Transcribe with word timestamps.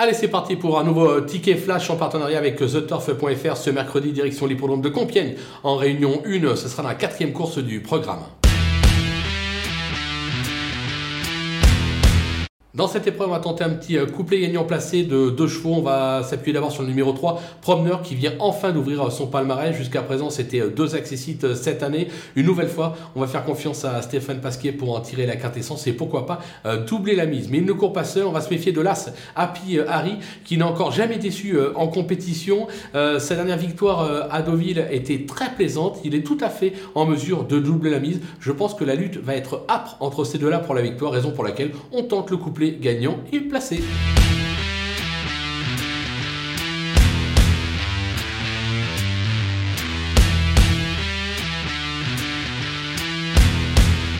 Allez, 0.00 0.14
c'est 0.14 0.28
parti 0.28 0.54
pour 0.54 0.78
un 0.78 0.84
nouveau 0.84 1.22
ticket 1.22 1.56
flash 1.56 1.90
en 1.90 1.96
partenariat 1.96 2.38
avec 2.38 2.54
TheTurf.fr 2.54 3.56
ce 3.56 3.70
mercredi, 3.70 4.12
direction 4.12 4.46
l'hippodrome 4.46 4.80
de 4.80 4.90
Compiègne 4.90 5.34
en 5.64 5.74
réunion 5.74 6.22
1. 6.24 6.54
Ce 6.54 6.68
sera 6.68 6.84
la 6.84 6.94
quatrième 6.94 7.32
course 7.32 7.58
du 7.58 7.80
programme. 7.80 8.20
Dans 12.78 12.86
cette 12.86 13.08
épreuve, 13.08 13.30
on 13.30 13.32
va 13.32 13.40
tenter 13.40 13.64
un 13.64 13.70
petit 13.70 13.98
euh, 13.98 14.06
couplet 14.06 14.38
gagnant 14.38 14.62
placé 14.62 15.02
de 15.02 15.30
deux 15.30 15.48
chevaux. 15.48 15.74
On 15.74 15.82
va 15.82 16.22
s'appuyer 16.22 16.52
d'abord 16.52 16.70
sur 16.70 16.82
le 16.84 16.88
numéro 16.88 17.10
3, 17.10 17.42
Promeneur, 17.60 18.02
qui 18.02 18.14
vient 18.14 18.34
enfin 18.38 18.70
d'ouvrir 18.70 19.02
euh, 19.02 19.10
son 19.10 19.26
palmarès. 19.26 19.74
Jusqu'à 19.74 20.00
présent, 20.00 20.30
c'était 20.30 20.60
euh, 20.60 20.68
deux 20.68 20.94
accessites 20.94 21.54
cette 21.54 21.82
année. 21.82 22.06
Une 22.36 22.46
nouvelle 22.46 22.68
fois, 22.68 22.94
on 23.16 23.20
va 23.20 23.26
faire 23.26 23.44
confiance 23.44 23.84
à 23.84 24.00
Stéphane 24.00 24.40
Pasquier 24.40 24.70
pour 24.70 24.96
en 24.96 25.00
tirer 25.00 25.26
la 25.26 25.34
quintessence 25.34 25.88
et 25.88 25.92
pourquoi 25.92 26.24
pas 26.24 26.38
doubler 26.86 27.16
la 27.16 27.26
mise. 27.26 27.48
Mais 27.50 27.58
il 27.58 27.64
ne 27.64 27.72
court 27.72 27.92
pas 27.92 28.04
seul. 28.04 28.26
On 28.26 28.30
va 28.30 28.40
se 28.40 28.50
méfier 28.50 28.70
de 28.70 28.80
l'As 28.80 29.10
Happy 29.34 29.80
Harry, 29.80 30.18
qui 30.44 30.56
n'a 30.56 30.68
encore 30.68 30.92
jamais 30.92 31.18
déçu 31.18 31.58
en 31.74 31.88
compétition. 31.88 32.68
Sa 32.92 33.34
dernière 33.34 33.56
victoire 33.56 34.28
à 34.30 34.42
Deauville 34.42 34.86
était 34.90 35.26
très 35.26 35.50
plaisante. 35.50 35.98
Il 36.04 36.14
est 36.14 36.22
tout 36.22 36.38
à 36.40 36.48
fait 36.48 36.74
en 36.94 37.06
mesure 37.06 37.44
de 37.44 37.58
doubler 37.58 37.90
la 37.90 37.98
mise. 37.98 38.20
Je 38.40 38.52
pense 38.52 38.74
que 38.74 38.84
la 38.84 38.94
lutte 38.94 39.16
va 39.16 39.34
être 39.34 39.64
âpre 39.68 39.96
entre 40.00 40.24
ces 40.24 40.38
deux-là 40.38 40.58
pour 40.58 40.74
la 40.74 40.82
victoire, 40.82 41.12
raison 41.12 41.32
pour 41.32 41.44
laquelle 41.44 41.72
on 41.92 42.02
tente 42.04 42.30
le 42.30 42.36
couplet 42.36 42.67
gagnant 42.72 43.18
et 43.32 43.40
placé. 43.40 43.80